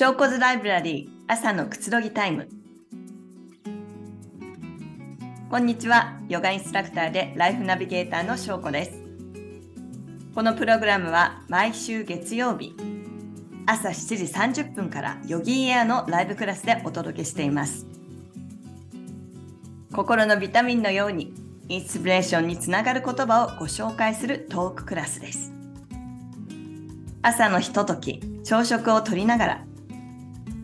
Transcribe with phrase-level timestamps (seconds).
[0.00, 2.48] 証拠図ライブラリー朝のくつろぎタイム。
[5.50, 6.18] こんにちは。
[6.26, 8.92] ヨガインストラクターでライフナビゲーターの翔子です。
[10.34, 12.74] このプログラムは毎週月曜日
[13.66, 17.86] 朝7時30分からヨギーエアのライブクラスでお届けしています。
[19.92, 21.34] 心のビタミンのように
[21.68, 25.52] インスピレーションにつながる言葉をご紹介するトーククラスです。
[27.20, 29.64] 朝のひととき朝食をとりながら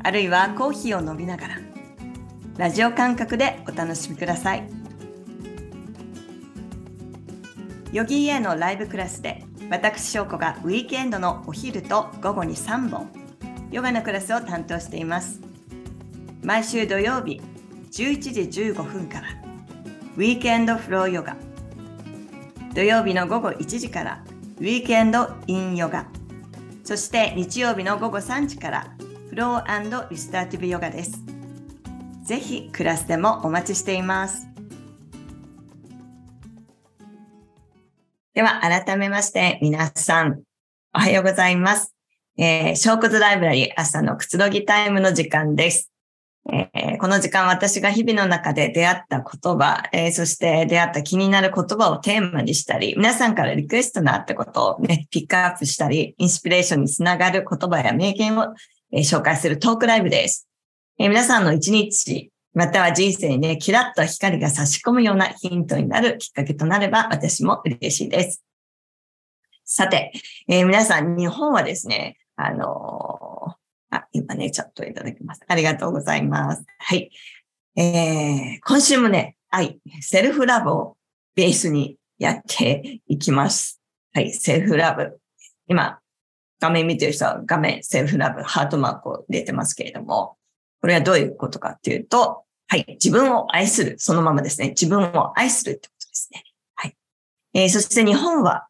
[0.06, 1.58] あるいはコーヒーを飲みながら
[2.58, 4.62] ラジオ感覚でお楽しみください。
[7.90, 13.10] ヨギーエのライブクラスで私翔子がウィークエンドのお昼と午後に3本
[13.72, 15.40] ヨガのクラスを担当しています。
[16.40, 17.40] 毎週土曜日
[17.90, 19.26] 11時15分から
[20.16, 21.36] ウィークエンドフローヨガ。
[22.76, 24.24] 土曜日の午後1時から
[24.58, 26.06] ウィークエンドインヨガ。
[26.84, 28.95] そして日曜日の午後3時から
[29.36, 31.20] ローリスターティブヨガです。
[32.24, 34.48] ぜひクラスでもお待ちしています。
[38.32, 40.40] では改めまして皆さん
[40.94, 41.94] おはようございます。
[42.38, 45.92] えー、小骨ライブラリー朝のくつろぎタイムの時間です。
[46.50, 58.54] えー、この時間私が日々の中で出会った言葉、えー、そして出会った気になる言葉をテーマにしたり、皆さんからリクエストのあったことをね、ピックアップしたり、インスピレーションにつながる言葉や名言を、
[58.92, 60.48] えー、紹介するトークライブです。
[60.98, 68.42] え皆さんの一日、または人生にね、キラッと光が差し込むようなヒントになるきっかけとなれば私も嬉しいです。
[69.64, 70.12] さて、
[70.48, 73.56] え皆さん、日本はですね、あの
[73.90, 75.42] あ、今ね、チャットいただきます。
[75.46, 76.64] ありがとうございます。
[76.78, 77.10] はい。
[77.76, 80.96] えー、今週もね、はい、セルフラブを
[81.34, 83.80] ベースにやっていきます。
[84.14, 85.20] はい、セルフラブ。
[85.68, 85.98] 今、
[86.60, 90.36] 画面見てる人は画面セルフラブ、ハートマークを入れてますけれども、
[90.80, 94.70] これはどういうことかっていうと、はい、自分を愛する、そのままですね。
[94.70, 96.44] 自分を愛するってことですね。
[96.74, 96.96] はい。
[97.54, 98.66] えー、そして日本は、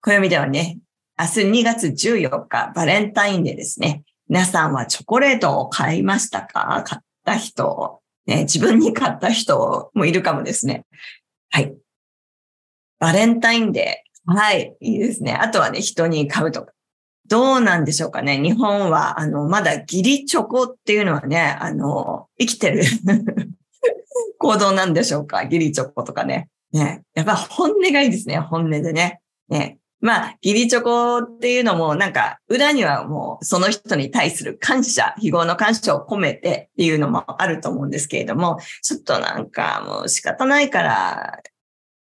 [0.00, 0.78] 暦ではね、
[1.18, 4.04] 明日2月14日、バレンタインデーですね。
[4.28, 6.84] 皆さんはチョコレートを買いましたか？
[6.86, 10.84] 買った人、ね、自分に買った人もいるかもですね。
[11.50, 11.74] はい。
[12.98, 14.32] バレンタインデー。
[14.32, 14.76] はい。
[14.80, 15.32] いいですね。
[15.32, 16.72] あとはね、人に買うとか。
[17.28, 18.38] どうなんでしょうかね。
[18.38, 22.82] 日本は、あの、まだ義理チョコっていうのはね、あの、生きてる
[24.38, 25.42] 行動なんでしょうか。
[25.44, 26.48] 義理チョコとかね。
[26.72, 27.02] ね。
[27.14, 28.38] やっぱ本音がいいですね。
[28.38, 29.20] 本音でね。
[29.48, 29.78] ね。
[30.00, 41.40] まあ、義理チョコっていうのも、なんか、裏にはもう、その人に対する感謝、非合の感謝を込めてっていうのもあると思うんですけれども、ちょっとなんかもう仕方ないから、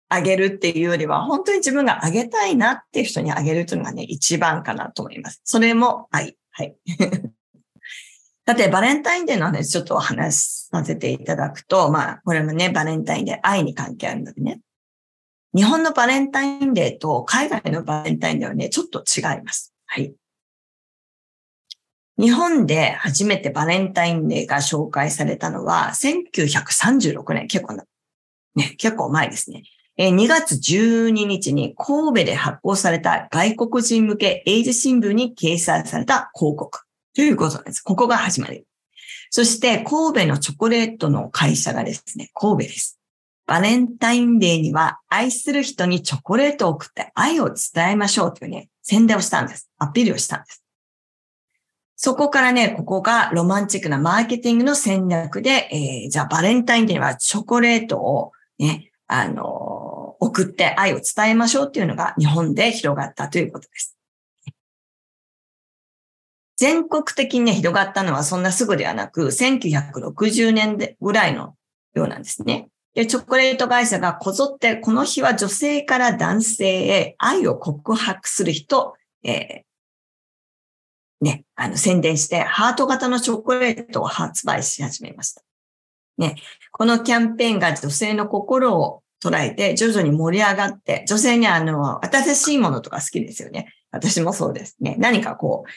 [0.09, 5.41] あげるっていうよりは、本当に自分があげたいなっていう人にあげるというのがね、一番かなと思います。
[5.43, 6.35] それも愛。
[6.51, 6.75] はい。
[8.47, 14.61] さて、バレンタインデーの話、ちょっとお話しさせていただくと、まあ、これもね、バレンタインデー、愛に関係あるのでね。
[15.55, 19.73] 日本のバレンタインデーと海外のバレンタインデーはね、ちょっと違います。
[19.85, 20.13] はい。
[22.19, 27.85] 日本で初めてバレンタインデーが紹介されたのは1936年、結構な、
[28.55, 29.63] ね、結構前ですね。
[30.07, 36.79] 2月12日に神戸で発行された外国人向け英字新聞に掲載された広告
[37.13, 37.81] ということなんです。
[37.81, 38.63] ここが始まり。
[39.29, 42.97] そして神戸のチョコレートの会社がですね、神戸です。
[43.45, 49.69] バレンタインデーには愛する人にチョコレートを送って愛を伝えましょうというね、宣伝をしたんです。
[49.79, 50.63] アピールをしたんです。
[51.97, 59.68] そこからね、ここがロマンチックなマーケティングの戦略で、えー、じゃあバレンタインデーにはチョコレートをね、あの、
[60.19, 63.95] 送って愛を伝えましょうっていうのが日本で広がったということです。
[66.57, 71.55] 全国的にね、広がったのはそんなすぐではなく、1960年ぐらいの
[71.93, 72.67] ようなんですね。
[72.95, 85.41] で、チョコレート会社がこぞって、この日は女性から男性へ愛を告白する人、えー、ね、あの、宣伝して、ハート型のチョコレートを発売し始めました。
[86.17, 86.35] ね、
[86.73, 93.73] このキャンペーンが女性の心を捉えて、徐々に盛り上がって、女性にあの、新しいものとか好きですよね。
[93.91, 94.95] 私もそうですね。
[94.99, 95.69] 何かこう、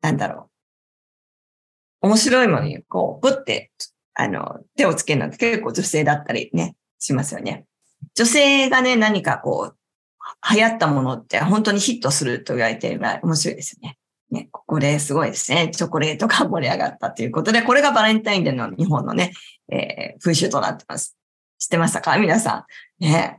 [0.00, 0.50] なんだろ
[2.02, 2.08] う。
[2.08, 3.70] 面白いものに、こう、ぶって
[4.14, 7.66] あの、手をつけるのって結構女性だったりね、しますよね。
[8.14, 9.76] 女性がね、何かこう、
[10.54, 13.98] 流行ったものって本当にヒットすると言われているぐらい面白いですよね。
[14.30, 15.70] ね、ここですごいですね。
[15.74, 19.32] チョコレートが盛り上がったということで、これがバレンタインデーの日本のね、
[19.70, 21.16] えー、風習となってます。
[21.62, 22.18] 知ってましたか？
[22.18, 22.66] 皆さ
[23.00, 23.04] ん。
[23.04, 23.38] ね。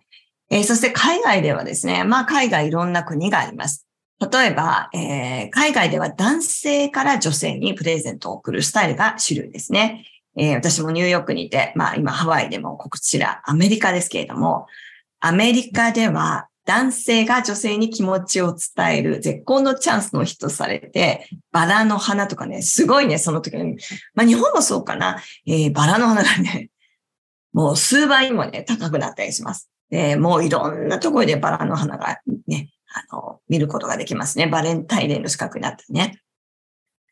[0.49, 3.85] えー、そして海外ではですね、まあ海外いろんな国があります。
[4.21, 10.05] 例えば、えー、海外では男性から女性にプレゼントを送るスタイルが主流ですね。
[10.37, 14.67] えー、私もニューヨークにいて、まあ今ハワイでもこちらアメリカですけれども、
[15.19, 23.77] アメリカでは男性が女性に気持ちを伝える絶好のチャンスの日とされて、バラの花とかね、すごいね、その時に。
[24.13, 25.21] まあ日本もそうかな。
[25.45, 26.69] えー、バラの花がね、
[27.53, 29.69] もう数倍もね、高くなったりします。
[29.89, 32.69] で、もういろんなところでバラの花がね、
[33.11, 34.47] あの、見ることができますね。
[34.47, 36.19] バレンタインデーの近くになってね。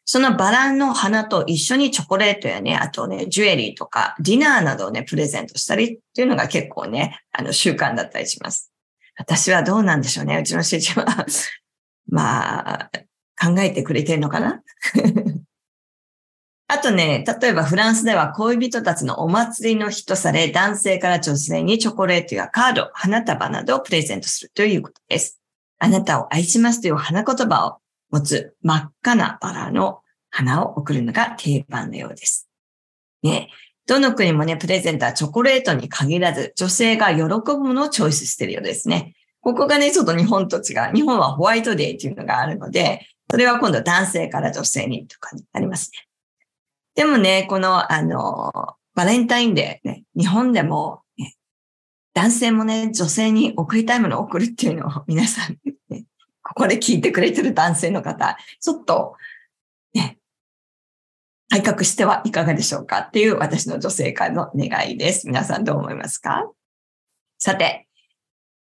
[0.03, 8.71] そのバラの花と一緒にチョコレートやね、あとね、ジュエリーとか、ディナーなどをね、プレゼントしたりっていうのが結構ね、あの、習慣だったりします。
[9.17, 10.37] 私はどうなんでしょうね。
[10.37, 11.25] うちの主人は
[12.09, 12.91] まあ、
[13.39, 14.61] 考えてくれてるのかな？
[16.73, 25.41] あとね、例えばフランスでは恋人たちのお祭りの日とされ、男性から女性にチョコレートやカード、花束などをプレゼントするということです。
[25.79, 27.79] あなたを愛しますという花言葉を
[28.09, 32.47] 持つ真っ赤なバラの花を贈るのが定番のようです。
[33.21, 33.49] ね。
[33.85, 39.13] どの国もね、プレゼントはチョコレートに限らず、女性が喜ぶものをチョイスしているようですね。
[39.41, 40.95] ここがね、ちょっと日本と違う。
[40.95, 46.07] 日本はホワイトデーっていうのがあるので、それは今度男性から女性にとかになりますね。
[46.95, 48.51] でもね、この、あの、
[48.95, 51.35] バレンタインデーね、日本でも、ね、
[52.13, 55.57] 男性もね、女性に送りたいものを送るっていうのを 皆さん、
[55.89, 56.05] ね、
[56.43, 59.15] ここで聞いてくれてる男性の方、ちょっと、
[59.93, 60.17] ね、
[61.49, 65.27] 改革してはいかがでしょうかっていう私の女性からの願いです。
[65.27, 66.49] 皆さんどう思いますか？
[67.37, 67.87] さて、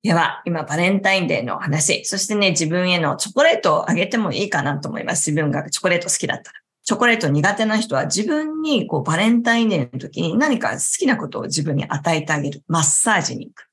[0.03, 5.31] では、今、バレンタインデーの話、そしてね、自分へのチョコレートをあげてもいいかなと思います。
[5.31, 6.61] 自分がチョコレート好きだったら。
[6.89, 12.63] チョコレート苦手な人は自分にこうバレンタインデーの時に何か好きなことを自分に与えてあげる。
[12.67, 13.69] マッサージに行く。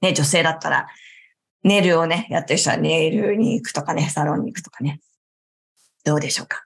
[0.00, 0.86] ね、女性だったら、
[1.64, 5.00] ネイルをね、やってる人はネイルに行くとかね、サロンに行くとかね。
[6.04, 6.62] どうでしょうか？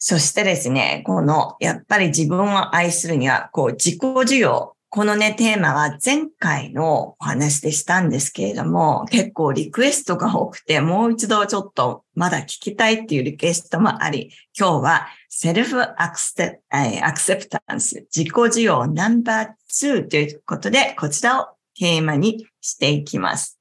[0.00, 4.76] そしてですね、この、やっぱり自分を愛するには、こう、自己需要。
[4.90, 21.48] このね、テーマは前回のお話でしたんですけれども、結構リクエストが多くて、もう一度ちょっとまだ聞きたいっていうリクエストもあり、今日はセルフアクセアクセプタンス、自己需要ナンバー2ということで、こちらを
[21.78, 23.58] テーマにしていきます。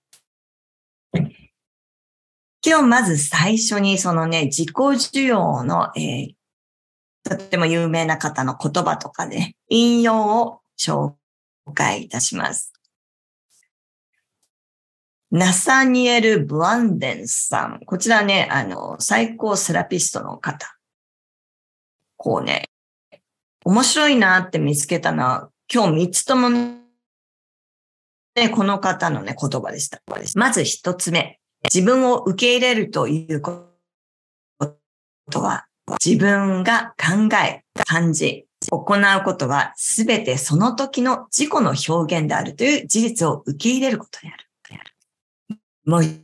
[2.65, 6.33] 今日まず最初にそのね、自己需要の、えー、
[7.23, 11.13] とっても有名な方の言葉とかね、引用を紹
[11.73, 12.73] 介いたします。
[15.29, 17.81] ナサニエル・ブランデンさん。
[17.85, 20.77] こちらね、あの、最高セラピストの方。
[22.15, 22.69] こうね、
[23.65, 26.79] 面白いなって見つけたのは、今日三つともね、
[28.49, 30.01] この方のね、言葉でした。
[30.35, 31.39] まず一つ目。
[31.73, 33.65] 自分を受け入れるというこ
[35.29, 35.65] とは、
[36.03, 44.43] 自分が考え、感じ、行うことはすべてその時の自己の表現であるという事実を受け入れることである。
[45.85, 46.19] もう一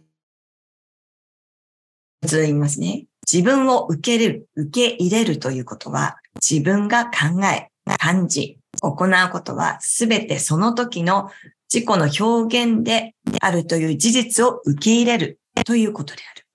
[2.36, 3.06] 度言いますね。
[3.32, 11.30] 自分を受け入れる、受け入れるということは自分が考え、感じ、行うことはすべてその時の
[11.74, 16.46] 自己の表現であるという事実を受け入れるということである。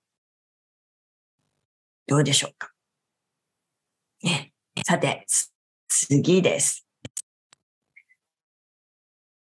[2.05, 2.71] どうでしょうか？
[4.23, 4.53] ね。
[4.85, 5.25] さて、
[5.89, 6.85] 次です。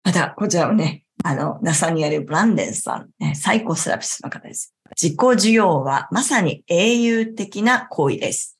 [0.02, 4.74] また、こちらもね、あの、ナサニエル・ブランデンさん、ね、最高セラピストの方です。
[5.00, 8.58] 自己需要はまさに英雄的な行為です。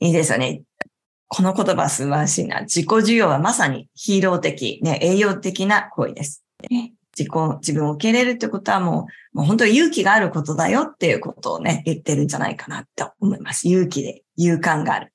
[0.00, 0.62] いいですよね。
[1.28, 2.62] この言葉素晴らしいな。
[2.62, 6.44] 自己需要はまさにヒーロー的、ね、栄養的な行為です。
[6.70, 13.68] ね、自己、自分を受け入れるってことはもう、もう本当に勇気があることだよっていうことをね、言ってるんじゃないかなって思います。
[13.68, 15.12] 勇気で、勇敢がある。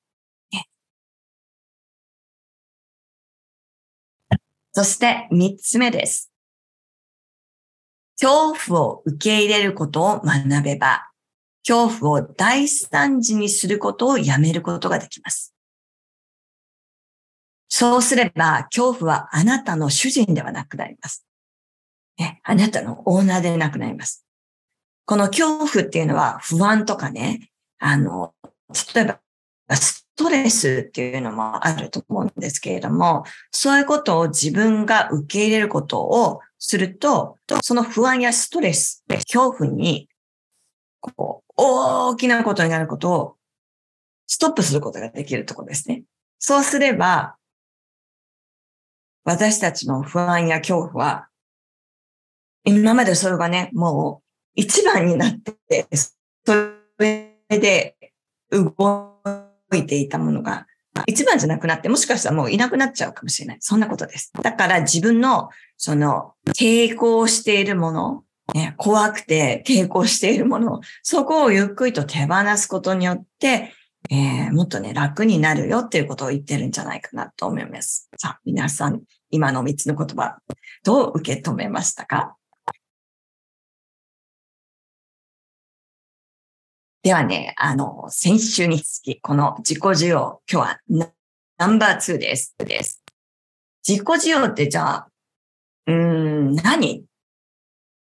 [4.78, 6.30] そして三つ目です。
[8.16, 11.10] 恐怖を受け入れることを学べば、
[11.66, 15.52] 恐怖を大惨事にすることをやめることができます。
[17.68, 21.26] そうすれば、恐怖はあなたの主人ではなくなります。
[22.16, 24.24] ね、あなたのオーナーでなくなります。
[25.06, 28.32] この恐怖っていうのは不安とかね、あの、
[28.94, 29.18] 例えば、
[30.18, 33.22] ストレスっていうのもあると思うんですけれども、
[33.52, 40.08] そういうことを自分が受け入れることをすると、その不安やストレス、恐怖に、
[41.00, 43.36] こう、大きなことになることを
[44.26, 46.02] ストップすることができるところですね。
[46.40, 47.36] そうすれば、
[49.22, 51.28] 私たちの不安や恐怖は、
[52.64, 54.22] 今までそれがね、もう
[54.56, 55.34] 一番になっ
[55.68, 55.86] て、
[56.44, 56.54] そ
[56.98, 57.94] れで
[58.50, 59.20] 動
[59.76, 60.66] いていたものが、
[61.06, 63.56] 一番じゃなくなって、もしかしたらもういなくなっちゃうかもしれない。
[63.60, 64.32] そんなことです。
[64.42, 73.72] だから自分の、その、抵抗しているもの、ね、怖くて抵抗しているもの、そこをゆっくりと手放すことによって、
[74.10, 78.08] えー、もっとね、楽になるよっていうことを言ってるんじゃないかなと思います。
[78.16, 80.38] さあ、皆さん、今の3つの言葉、
[80.82, 82.37] どう受け止めましたか？
[87.08, 90.78] ではね、あの、先週につき、この自己需要、今日は
[91.56, 92.54] ナンバー2です。
[92.58, 93.02] です。
[93.82, 95.08] 自己需要ってじゃあ、
[95.86, 97.06] うーん、何？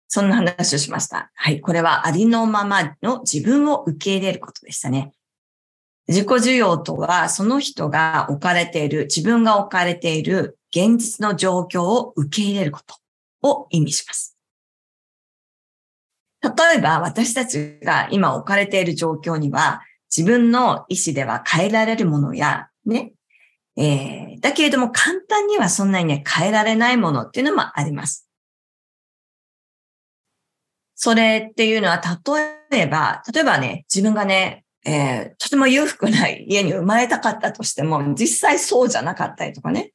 [0.07, 1.29] そんな話をしました。
[1.35, 1.61] はい。
[1.61, 5.11] これはありのままの自分を受け入れることでしたね。
[6.07, 12.95] 自己需要とは、その人が置かれている、自分が置かれている現実の状況を受け入れること
[13.47, 14.38] を意味します。
[16.41, 19.81] 例えば、私たちが今置かれている状況には、
[20.15, 23.13] 自分の意思では変えられるものや、ね、
[23.75, 28.29] えー、だけれども簡単にはそんなにね、変えられないものっていうのもあります。
[30.95, 32.01] それっていうのは、
[32.71, 39.93] 例えば、例えばね、自分がね、えー、とても裕福な家に生まれたかったとしても、実際そうじゃなかったりとかね。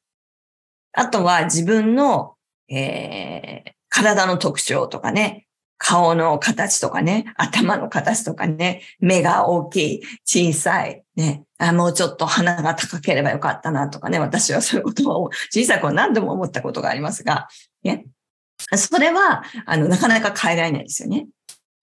[0.93, 2.37] あとは自分の、
[2.69, 5.44] えー、体の特徴とかね、
[5.79, 17.49] 顔の形とかね、頭の形とかね、目が大きい、小さい、ね、あもうちょっと鼻が高ければよかったなとかね、私はそういうことを小さい頃何度も思ったことがありますが、
[17.83, 18.07] ね、
[18.77, 21.27] それは、あの、なかなか変えられないですよね。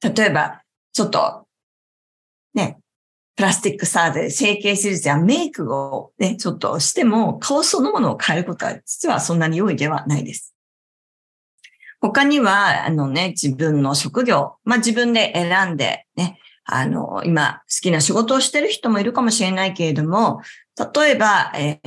[0.01, 0.61] 例えば、
[0.93, 1.45] ちょっと、
[2.53, 2.79] ね、
[3.35, 10.53] プラスティックサージ整形手術やメイクをね、ちょっとしても、顔そのものを変えることは実はそんなに容易ではないです。
[12.01, 20.41] 他には、あのね、自分の職業、まあ自分で選んでね、あの、今好きな仕事をしてる人もいるかもしれないけれども、
[20.95, 21.79] 例えば、え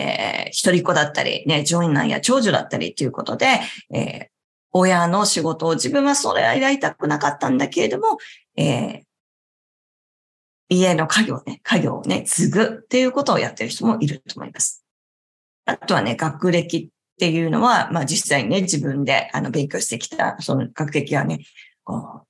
[0.47, 3.61] ー、一人っ子だったり、ね、長男や長女だったりということで、
[3.92, 4.26] えー、
[4.73, 8.18] 親の仕事を自分はそれはやりたくなかったんだけれども、
[8.56, 9.02] えー、
[10.68, 14.85] 家の家業ね、家業をね、継ぐっていうことをやってる人もいると思います。
[15.66, 21.44] あとはね、学歴っていうのは、まあ実際にね、自分であの勉強してきた、その学歴はね、
[21.85, 22.23] こ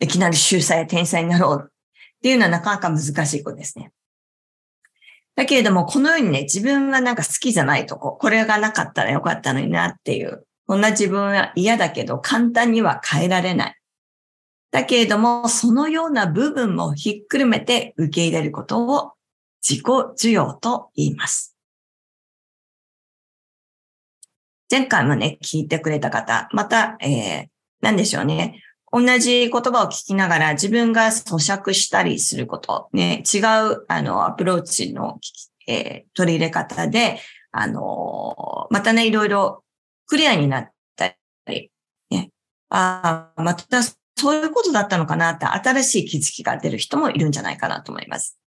[0.00, 1.72] う、いきなり秀才や天才になろうっ
[2.22, 3.92] ていうのはなかなか難しいことですね。
[5.34, 13.76] だけれども、このようにね、自分がなんか好きじゃないとこ、これがなかったらよかったのになっていう、こんな自分は嫌だけど簡単には変えられない。
[14.70, 19.12] だけれども、そのような部分もひっくるめて受け入れることを
[19.66, 21.56] 自己需要と言います。
[24.70, 27.46] 前回もね、聞いてくれた方、また、えー、
[27.80, 28.62] 何でしょうね。
[28.92, 35.18] 同じ言葉を聞きながら自分が咀嚼したりすること、ね、違う、あの、アプローチの、
[35.66, 37.20] えー、取り入れ方で、
[37.52, 39.64] あのー、またね、いろいろ
[40.06, 41.14] クリアになった
[41.46, 41.70] り、
[42.10, 42.30] ね、
[42.68, 43.94] ああ、またそ
[44.32, 48.39] ういうことだったのかなって新しい気づきが出る人もいるんじゃないかなと思います。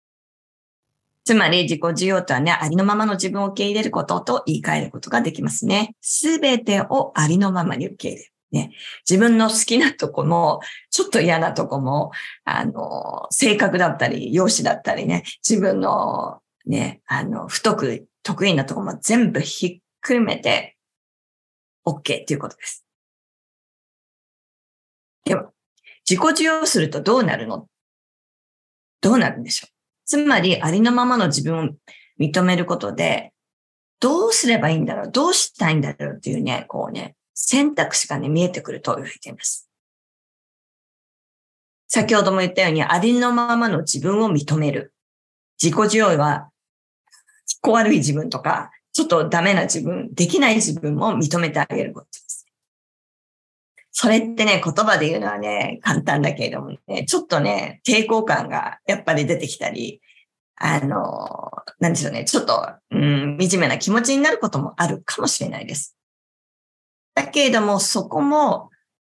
[1.24, 5.96] つまり自己需要とはね、ありのままの自分を受け入れることと言い換えることができますね。
[6.02, 8.32] すべてをありのままに受け入れる。
[8.52, 8.74] ね、
[9.10, 10.60] 自分の好きなとこも、
[10.90, 12.12] ちょっと嫌なとこも、
[12.44, 20.76] あの、性格だったり、容姿だったりね、自分のね、あの、不得得意なとこも全部ひっくるめて、
[21.86, 22.86] OK っていうことです。
[25.24, 25.50] では、
[26.10, 27.68] 自己需要するとどうなるの？
[29.00, 29.81] どうなるんでしょう？
[30.06, 31.70] つまり、ありのままの自分を
[32.20, 33.34] 認めることで、
[34.00, 39.70] どうすればいいんだろうどうしたいんだろうっていうね、こうね、選択肢がね、見えてくると言われています。
[41.88, 44.94] 先ほども言ったように、ありのままの自分を認める。
[45.62, 46.50] 自己需要は、
[47.68, 52.41] っ悪い自分とか、ちょっとダメな自分、できない自分も認めてあげることです。
[53.92, 60.02] それってね、言葉で言うのはね、簡単だけれどもね、ちょっとね、抵抗感がやっぱり出てきたり、
[60.56, 65.98] あの、なんでしょうね、ちょっと、うん、惨めな気持ちになることもあるかもしれないです。
[67.16, 68.70] だけれども、そこも、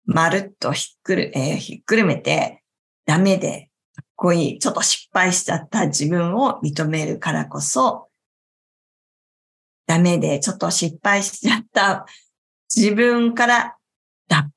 [0.04, 2.62] まるっとひっくる、えー、ひっくるめて、
[3.04, 8.08] ダメで、かっこいい、ちょっと失敗しちゃった自分を認めるからこそ、
[9.86, 12.06] ダメで、ちょっと失敗しちゃった
[12.74, 13.76] 自分から
[14.28, 14.48] 脱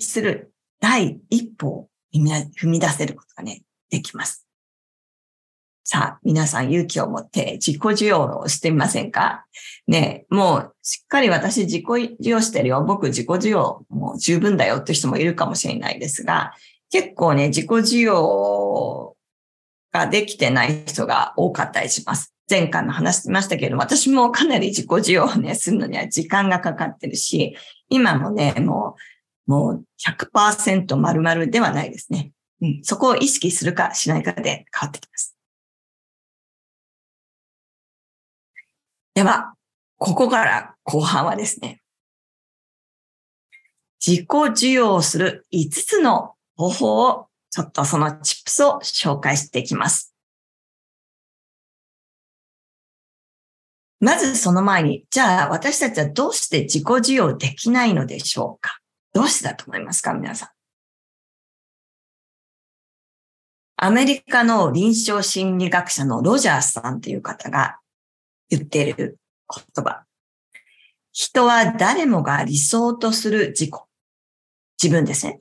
[0.00, 4.46] する第一歩を踏み出せることがね、できます。
[5.86, 9.44] さあ、皆さん勇気を持って自己需要をしてみませんか？
[9.86, 12.82] ねもうしっかり私自己需要してるよ。
[12.82, 16.54] 僕自己需要もう十分だよって人もいるかもしれないですが、
[16.90, 19.14] 結構ね、自己需要
[19.92, 22.34] ができてない人が多かったりします。
[22.48, 27.56] 前回も話してましたけど、私もかなり自己需要をね、するのには時間がかかってるし、
[27.88, 29.00] 今もね、もう、
[29.46, 32.32] もう100%丸々ではないですね。
[32.62, 35.36] うん、そこを意識するかしないかで変わってきます。
[39.14, 39.54] では、
[39.98, 41.82] ここから後半はですね、
[44.04, 50.12] 自己需要する5つの方法を、ちょっとそのチップスを紹介していきます。
[54.00, 58.80] まずその前に、じゃあ私たちはどうして自己需要できないのでしょうか？
[59.14, 60.48] どうしてだと思いますか皆さん？
[63.76, 67.78] アメリカの臨床心理学者のロジャースさんという方が
[68.50, 69.18] 言っている
[69.48, 70.04] 言葉。
[71.12, 73.70] 人は誰もが理想とする自己。
[74.82, 75.38] 自分ですね。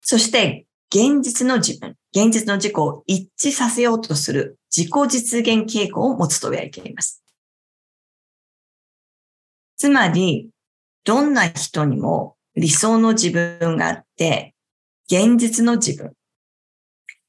[0.00, 7.24] そして、現実の自分、現実の自己を一致させようとする自己実現傾向を持つと言われています。
[9.76, 10.50] つまり、
[11.02, 14.54] どんな人にも理想の自分があって、
[15.08, 16.12] 現実の自分、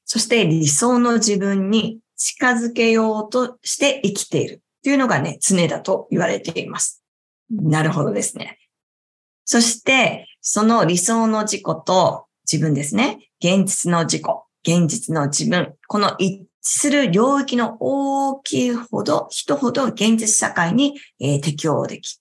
[0.04, 4.62] そして理想の自分に近づけようとして生きている。
[4.82, 7.02] というのがね、常だと言われています。
[7.50, 8.58] なるほどですね。
[9.44, 13.28] そして、その理想の自己と自分ですね。
[13.40, 14.22] 現実の自己、
[14.66, 15.74] 現実の自分。
[15.88, 22.18] この一致する領域の大きいほど、人ほど現実社会に、えー、適応でき。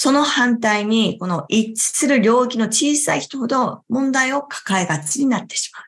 [0.00, 5.84] その反対に、この一致する領域の小さい人ほど問題を抱えがちになってしまう。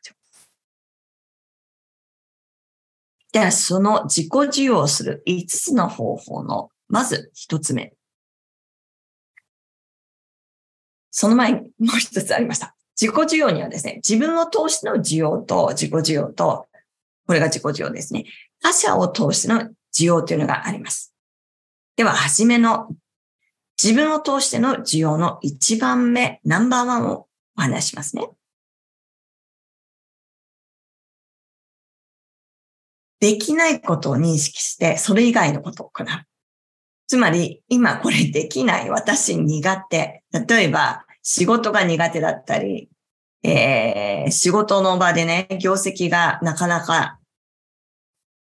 [3.33, 7.95] では、その自己需要する5つの方法の、まず1つ目。
[11.13, 12.75] その前にもう一つありました。
[13.01, 16.67] 自己需要にはですね、自分を通しての需要と自己需要と、
[17.29, 18.25] これが自己需要ですね。
[18.61, 21.15] 他者を通しての需要というのがあります。
[21.95, 22.89] では、はじめの
[23.83, 28.29] 自分を通しての需要の一番目、ナンバーワンをお話しますね。
[33.21, 36.07] できないことを認識して、それ以外のことを行う。
[37.07, 40.23] つまり、今これできない、私苦手。
[40.49, 42.91] 例えば、仕事が苦手だったり、
[43.43, 47.19] えー、仕事の場でね、業績がなかなか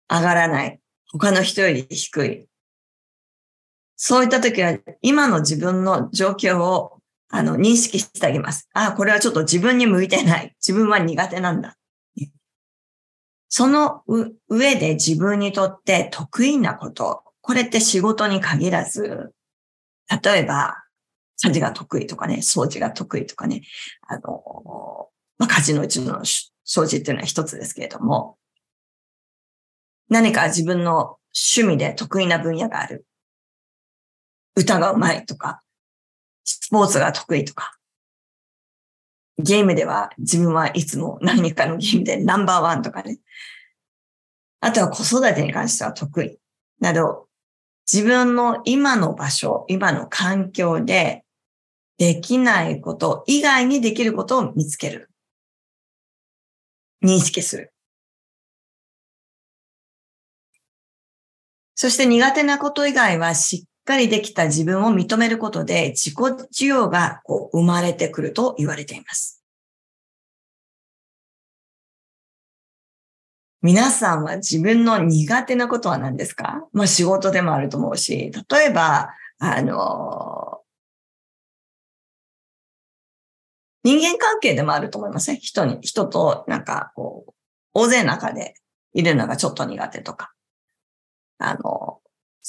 [0.09, 0.81] 上がらない。
[1.13, 2.48] 他の人より低い。
[4.01, 8.69] そういった時は、今の自分の状況を、あの、認識してあげます。
[8.73, 10.55] あ、これはちょっと自分に向いてない。
[10.65, 11.77] 自分は苦手なんだ。
[13.49, 14.05] その
[14.49, 19.33] 上で自分にとって得意なこと、これって仕事に限らず、
[20.23, 20.77] 例えば、
[21.43, 23.63] 家事が得意とかね、掃除が得意とかね、
[24.07, 25.09] あの、
[25.39, 28.37] まあ、家事のうちの掃除っていうのは一つですけれども、
[30.09, 33.08] 何か自分の趣味で得意な分野がある。
[34.59, 35.63] 歌が上手いとか、
[36.45, 37.79] スポーツが得意とか、
[39.39, 43.21] ゲームでは自分はいつも何かのゲームでナンバーワンとかね。
[44.61, 46.39] あとは子育てに関しては得意
[46.81, 47.29] など、
[47.91, 51.25] 自分の今の場所、今の環境で
[51.97, 55.09] できないこと以外にできることを見つける。
[57.05, 57.73] 認識する。
[61.77, 66.15] そして苦手なこと以外はしっかりできた自分を認めることで自己
[66.53, 69.43] 需要がこう生まれてくると言われています。
[73.63, 76.69] 皆さんは自分の苦手なことは何ですか？
[76.73, 80.61] まあ仕事でもあると思うし、例えば、あの、
[83.83, 85.39] 人間関係でもあると思いますね。
[85.41, 87.33] 人に、人となんかこう、
[87.73, 88.55] 大勢の中で
[88.93, 90.35] いるのがちょっと苦手とか。
[91.39, 91.88] あの、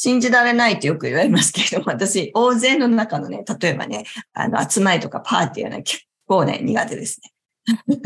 [0.01, 7.33] 信じられないってよく言われますけれども、私、 大勢の中のね、例えばね、あの、集まりとかパーティーはね、結構ね、苦手ですね。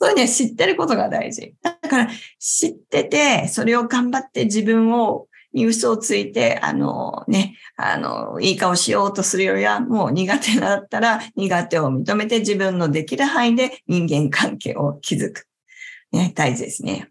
[0.00, 1.54] そういうのは知ってることが大事。
[1.62, 15.46] だから知ってて、それを頑張って自分をに嘘をついて、あのね、あの、いい顔しようとするよりは、もう苦手だったら苦手を認めて自分のできる範囲で人間関係を築く。
[16.10, 17.10] ね、大事ですね。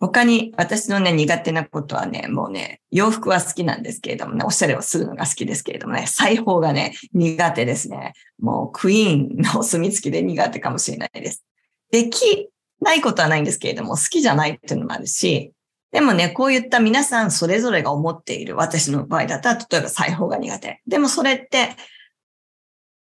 [0.00, 8.12] 他に私のね、苦手なことはね、もうね、洋服は好きなんですけれどもね、おしゃれをするのが好きですけれどもね、裁縫がね、苦手ですね。
[8.38, 11.44] もうクイーンの墨付きで苦手かもしれないです。
[11.90, 12.48] でき
[12.80, 15.52] ないことはないんですけれども、好きじゃないっていうのもあるし、
[15.90, 20.80] でもね、こういった皆さんそれぞれが思っている、私の場合だったら、例えば裁縫が苦手。
[20.86, 21.70] でもそれって、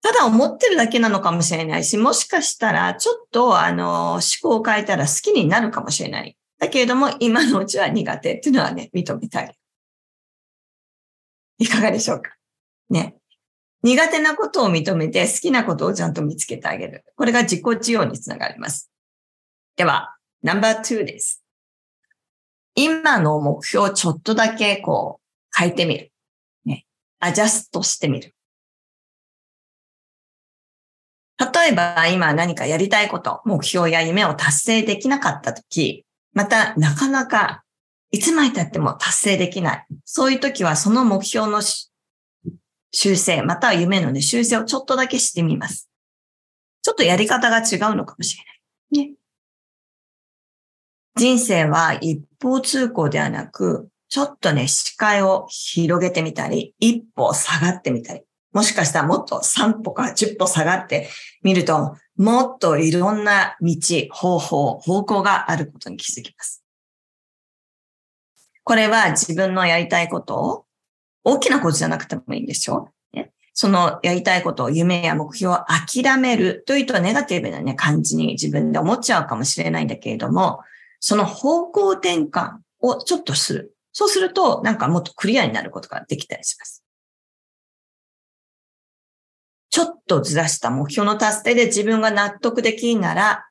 [0.02, 6.36] ただ思ってるだけなのかもしれないし、もしかしたら、ちょっと、あの、思考を変えたら好きになるかもしれない。
[6.64, 9.54] だけれども、今のうちは苦手っていうのはね、認めたい。
[11.58, 12.32] いかがでしょうか？
[12.90, 13.18] ね。
[13.82, 17.04] 苦手なことを認めて好きなことをちゃんと見つけてあげる。
[17.18, 18.90] これが自己治療につながります。
[19.76, 21.44] では、ナンバー2です。
[22.76, 26.14] 今の目標をちょっとだけこう変えてみる。
[26.64, 26.86] ね。
[27.20, 28.34] アジャストしてみる。
[31.40, 37.64] 例えば今何かやりたいこと、目標や夢を達成できなかったとき、またなかなか
[38.14, 39.86] いつまで経っても達成できない。
[40.06, 41.62] そういう時はその目標の
[42.92, 45.90] 修正、または夢のね、修正をちょっとだけしてみます。
[46.84, 48.44] ちょっとやり方が違うのかもしれ
[49.02, 49.10] ない。
[49.10, 49.16] ね。
[51.16, 61.10] 人生は一方通行ではなく、ちょっとね、視界を広げてみたり、一歩下がってみたり、もしかしたらもっと3歩か10歩下がって
[61.42, 63.76] みると、もっといろんな道、
[64.12, 66.64] 方法、方向があることに気づきます。
[68.64, 70.66] これは自分のやりたいことを、
[71.24, 72.94] 大きなことじゃなくてもいいんでしょ
[73.54, 80.62] そのやりたいことを夢や目標を諦めるというとネガティブなね、感じに自分で思っちゃうかもしれないんだけれども、
[81.00, 83.76] その方向転換をちょっとする。
[83.92, 86.83] そうすると、なんかもっとクリアになることができたりします。
[89.74, 93.48] ちょっとずらした目標の達成で自分が納得できるなら、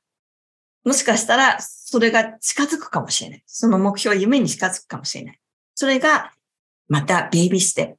[0.84, 3.42] もしかしたらそれが近づくかもしれない。
[3.44, 5.40] その目標、夢に近づくかもしれない。
[5.74, 6.32] それが、
[6.86, 7.98] またベイビーステップ。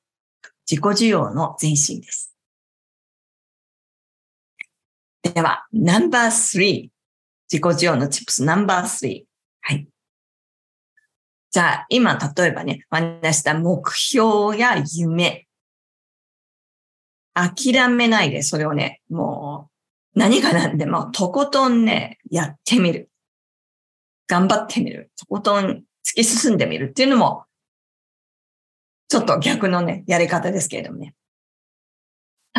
[0.71, 2.33] 自己需要の前進です。
[5.21, 6.89] では、ナンバー3。
[7.51, 9.23] 自己需要のチップスナンバー3。
[9.63, 9.85] はい。
[11.51, 15.42] じゃあ、今、例えばね、話した目標や夢。
[17.33, 19.69] 諦めないで、それをね、も
[20.15, 23.09] う、何が何でも、とことんね、やってみる。
[24.27, 25.11] 頑張ってみる。
[25.19, 27.45] とことん突き進んでみるっていうのも、
[29.07, 31.15] ちょっと逆のね、やり方ですけれどもね。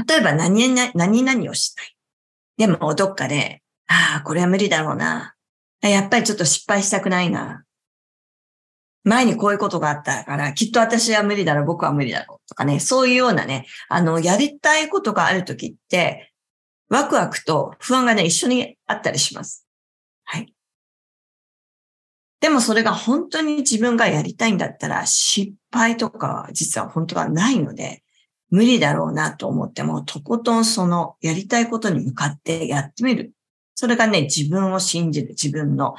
[0.09, 1.97] 例えば何々何々をしたい。
[2.57, 5.35] でも、どっかで、ああ、これは無理だろうな。
[5.81, 7.64] やっぱりちょっと失敗したくないな。
[9.05, 16.33] 前にこういうことがあったから、きっと私は無理だろう、僕は無理だろうとかね、そういうようなね、あの、やりたいことがあるときって、
[16.89, 19.67] ワクワクと不安がね、一緒にあったりします。
[20.25, 20.53] はい。
[22.41, 28.03] でもそれが本当に自分がやりたいんだったら、失敗とかは実は本当はないので、
[28.51, 33.33] 無理だろうなと思っても、とことんそのやりたいことに向かってやってみる。
[33.75, 35.95] それがね、自分を信じる自分の、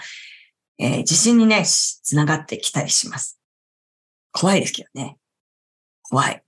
[0.78, 3.40] えー、自信にね、つながってきたりします。
[4.32, 5.18] 怖いですけどね。
[6.04, 6.44] 怖い。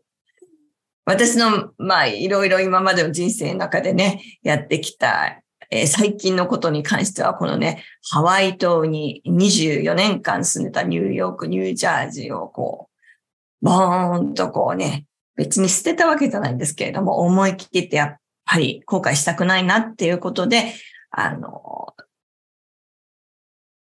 [1.04, 12.90] 私の、まあ、いろいろ今までの人生の中でね、やってきた、えー、最近のことに関しては、このね、ハワイ島に24年間住んでたニューヨーク、ニュージャージーをこ
[13.62, 15.06] う、ボーンとこうね、
[15.36, 20.74] 別に捨てたわけじゃないんですけれども、思い切ってやっぱり後悔したくないなっていうことで、
[21.10, 21.94] あの、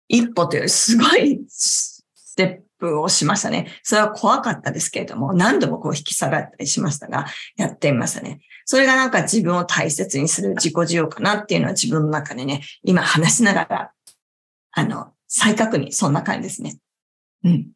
[0.09, 2.05] 一歩というすごいス
[2.37, 3.69] テップをしましたね。
[3.83, 8.41] それは怖かったですけれども、何度もこう引き下がったりしましたが、やってみましたね。
[8.65, 13.93] それがなんか自分を大切にする自己需要かなっていうのは自分の中でね、今話しながら、
[14.73, 16.79] あの、再確認、そんな感じですね。
[17.45, 17.69] うん。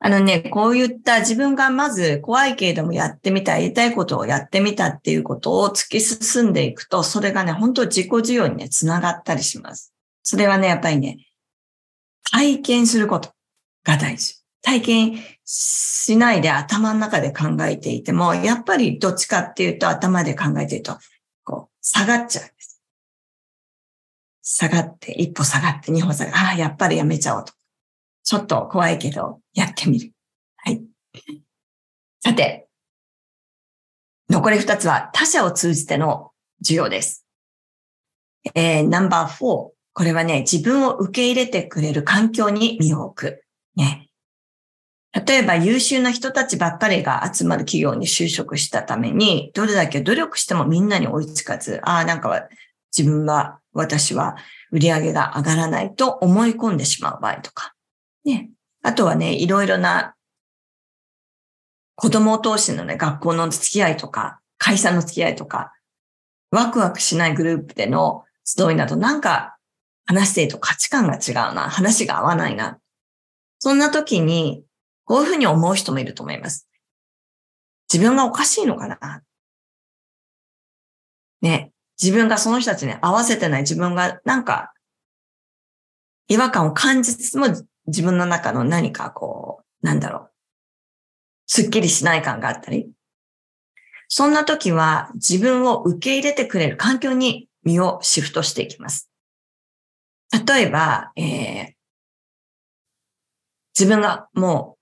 [0.00, 9.93] あのね、こういった自分がまず怖いけれどもやってみた、やりたいことをやってみたっていうことを突き進んでいくと、それがね、本当自己需要にね、つながったりします。
[10.24, 11.18] それはね、やっぱりね、
[12.32, 13.30] 体験すること
[13.84, 14.42] が大事。
[14.62, 20.98] 体験しないで頭の中で考えていても、やっぱりどっちかっていうと頭で考えてると、
[21.44, 22.82] こう、下がっちゃうんです。
[24.42, 27.52] 下がって、一歩下がって、二歩下がって、ああ、やっぱりやめちゃおうと。
[28.22, 30.12] ちょっと怖いけど、やってみる。
[30.56, 30.82] はい。
[32.20, 32.66] さて、
[34.30, 36.30] 残り二つは他者を通じての
[36.66, 37.26] 需要です。
[38.54, 39.73] えー、ナンバー4。
[39.94, 43.44] これはね、自分を受け入れてくれる環境に身を置く。
[43.76, 44.08] ね。
[45.26, 52.48] 例えば優秀な人たちばっかりが集まる企業に就職したために、どれだけ努力してもみんなに追いつかず、ああ、なんか
[52.96, 54.36] 自分は、私は
[54.70, 57.74] 売り上げが上がらないと思い込んでしまう場合とか、
[58.24, 58.50] ね。
[58.82, 60.14] あとはね、いろいろな
[61.94, 65.72] 子供を通してのね、学校の付き合いとか、会社の付き合いとか、
[66.50, 69.53] ワクワクしないグループでの集いなどなんか
[70.06, 72.78] 話してると価値観が違うな、話が合わないな。
[73.58, 74.64] そんな時に、
[75.04, 76.68] こういうふうに思う人もいると思います。
[77.92, 79.22] 自分がおかしいのかな
[81.42, 84.72] ね、自分がその人たちに合わせてない自分がなんか
[86.28, 87.46] 違和感を感じつつも
[87.86, 90.30] 自分の中の何かこう、なんだろう、
[91.46, 92.90] すっきりしない感があったり、
[94.08, 99.10] そんな時は自分を受け入れてくれる環境に身をシフトしていきます。
[100.46, 101.72] 例えば、えー、
[103.78, 104.80] 自分がもう、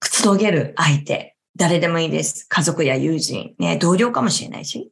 [0.00, 2.46] くつろげる相手、誰でもいいです。
[2.48, 4.90] 家族や友人、ね、同僚かもしれないし。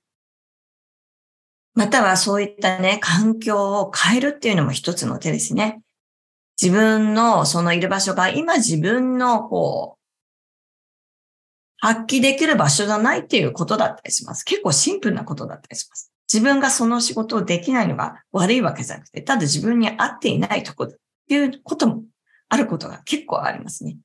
[1.74, 5.83] またはそういったね、環境を変えるっていうのも一つの手ですね。
[6.61, 10.00] 自分のそのいる場所が今自分のこう、
[11.79, 14.44] 発揮できる場所じゃないっていうことだったりします。
[14.44, 16.12] 結構シンプルなことだったりします。
[16.32, 20.94] 自分がその仕事をできないのが悪いわけじゃなくて、ただ自分に合っていないところっ
[21.28, 22.04] ていうことも
[22.48, 23.96] あることが結構ありますね。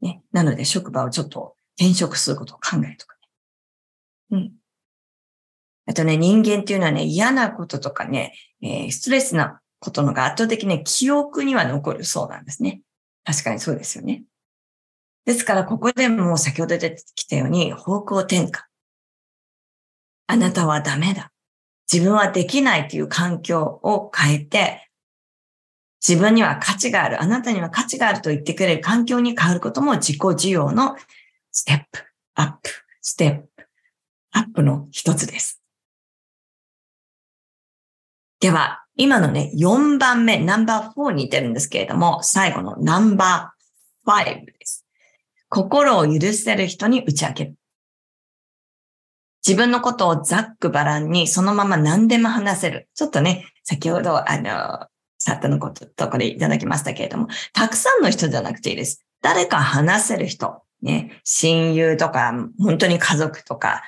[0.00, 0.22] ね。
[0.32, 3.16] なので職場をちょっと転職することを考えるとか
[4.30, 4.38] ね。
[4.38, 4.52] うん。
[5.86, 12.82] あとね、人間っていうのはね、嫌なこととかね、えー、ストレスなことのが圧倒的に記憶には残るそうなんですね。
[13.24, 14.24] 確かにそうですよね。
[15.24, 18.62] ですから、ここでも先ほど出てきたように、方向転換。
[20.26, 21.32] あなたはダメだ。
[21.90, 24.88] 自分はできないという環境を変えて、
[26.06, 30.96] 自分には価値がある、あなたには価値があると言ってくれる環境に変わることも自己需要の
[31.50, 32.70] ステップ、アップ、
[33.00, 33.68] ステップ、
[34.32, 35.62] アップの一つです。
[38.40, 44.84] では、今のね、4番目、ナンバー4に似てるんですけれども、最後のナンバー5です。
[45.48, 47.54] 心を許せる人に打ち明ける。
[49.48, 52.90] 自分のことをざっくばらんにそのまま何でも話せる。
[52.94, 54.86] ちょっとね、先ほど、あの、
[55.18, 59.06] サットのこととこでいただきましたけれども、たくさんの人じゃなくていいです。
[59.22, 63.82] 誰か話せる人、ね、親友とか、本当に家族とか、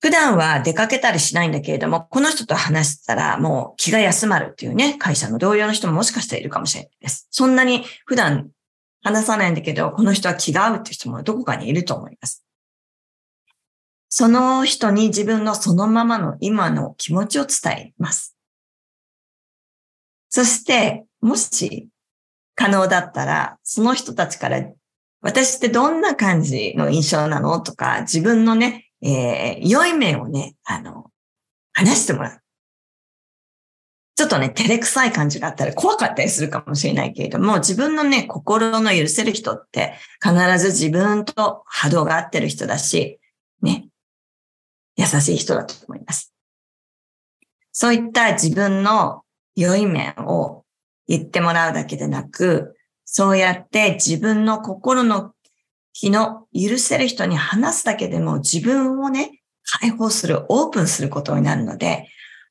[0.00, 7.28] 普段は出かけたりしないんだけれども、この人と話したらもう気が休まるっていうね、会社の同僚の人ももしかしたらいるかもしれないです。
[7.30, 8.48] そんなに普段
[9.02, 12.43] 話さないんだけど、この人は気が合うっていう人もどこかにいると思います。
[14.16, 18.36] その人に自分のそのままの今の気持ちを伝えます。
[20.28, 21.88] そして、もし
[22.54, 24.64] 可能だったら、その人たちから
[25.20, 27.58] 私ってどんな感じの印象なの？
[27.58, 31.10] とか、自分のね、えー、良い面をね、あの、
[31.72, 32.40] 話してもらう。
[34.14, 43.18] ちょっとね、照れくさい感じがあったり怖かったりするかもしれないけれども、自分のね、心の許せる人って必ず自分と波動が合ってる人だし、
[43.60, 43.88] ね、
[44.96, 46.32] 優しい人だと思います。
[47.72, 49.22] そういった自分の
[49.56, 50.64] 良い面を
[51.08, 55.32] 言ってもらうだけでなく、そうやって自分の心の
[55.92, 59.42] 日の許せる人に話すだけでも自分をね、
[59.80, 62.08] 解放する、オープンすることになるので、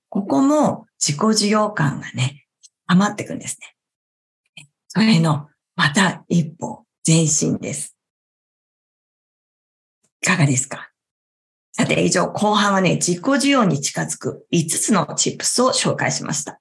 [0.09, 2.45] ここも自己需要感がね、
[2.87, 3.57] 余っていくんです
[4.57, 4.65] ね。
[4.87, 7.97] それの、また一歩前進です。
[10.21, 10.92] いかがですか？
[11.75, 16.59] さて、以上、後半はね、自己需要に近づく5つのチップスを紹介しました。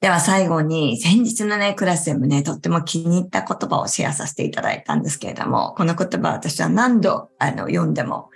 [0.00, 8.30] では最後に、先日のね、クラスでもね、とっても気に入った言葉をシェアさせていただいたんですけれども、この言葉私は何度あの読んでも、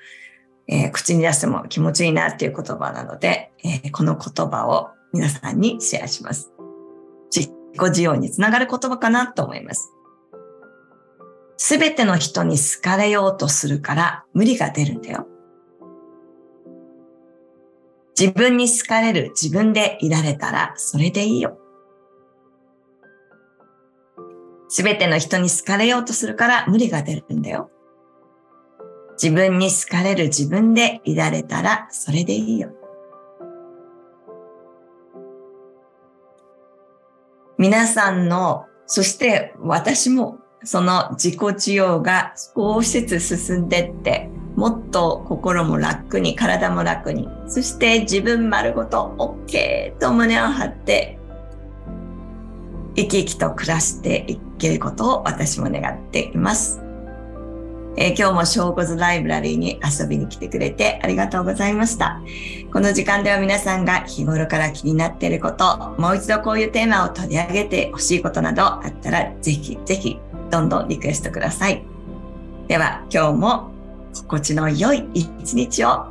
[0.68, 6.52] えー、口に出しても気持ちいいなっていう言葉なので、えー、この言葉を皆さんにシェアします。
[7.34, 9.95] 自己需要につながる言葉かなと思います。
[11.56, 15.26] すべての人に好かれようとするから無理が出るんだよ。
[18.18, 21.58] 自分に好かれる自分でいられたらそれでいいよ。
[24.68, 27.70] すべての人に好かれようとするから無理が出るんだよ。
[29.22, 32.70] 自分に好かれる自分でいられたらそれでいいよ。
[37.58, 51.18] 皆さんの、そして私もその自己需要が少しずつ進んでってもっと心も楽に、体も楽に、そして自分丸ごと OK と胸を張って、
[52.96, 56.80] 生き生きと暮らしていけることを私も願っています。
[57.98, 62.20] えー、今日もショーコズライブラリーに遊びに来てくれてありがとうございました。
[62.72, 70.18] この時間では皆さんが日頃から気になっていること、もう一度こういうテーマを取り上げてほしいことなどあったら、ぜひぜひ
[70.50, 71.84] どんどんリクエストください。
[72.68, 73.70] では今日も
[74.14, 76.06] 心地の良い一日を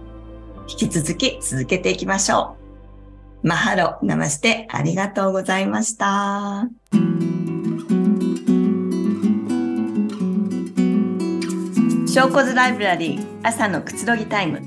[0.67, 2.55] 引き続き続けていきましょ
[3.43, 3.47] う。
[3.47, 6.67] マハロ、ナマステ、ありがとうございました。
[12.07, 14.61] ショーコズライブラリー朝のくつろぎタイム。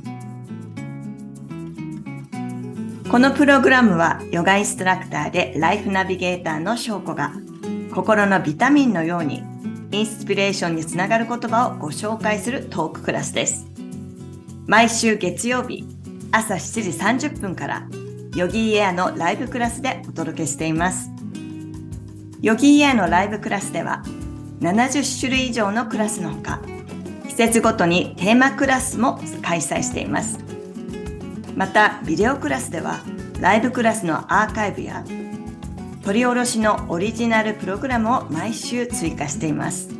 [3.10, 7.32] このプログラムはヨガインストラクターでライフナビゲーターの翔子が
[7.94, 9.42] 心のビタミンのように
[9.90, 13.66] インスピレーションにつながる言葉をご紹介するトーククラスです。
[14.66, 15.86] 毎週月曜日
[16.30, 17.88] 朝7時30分から
[18.34, 21.10] ヨギーエアのライブクラスでお届けしています。
[22.42, 24.02] ヨギーエアのライブクラスでは
[24.60, 26.60] 70種類以上のクラスのほか
[27.28, 30.38] 季節ごとにテーマクラスも開催しています。
[31.56, 33.00] またビデオクラスでは
[33.40, 35.02] ライブクラスのアーカイブや
[36.08, 39.90] 取り下ろしのオリジナルプログラムを毎週追加しています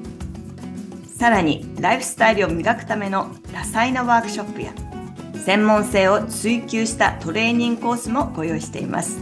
[1.19, 4.73] さらにライフスタイルを磨くための多彩なワークショップや
[5.45, 9.19] 専門性を追求したトレーニングコースもご用意しています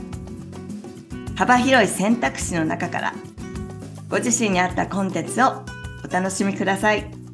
[1.35, 3.15] 幅広い選択肢の中から
[4.09, 5.65] ご自身に合ったコンテンツを
[6.05, 7.26] お楽しみください。